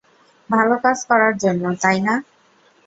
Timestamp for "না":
2.07-2.15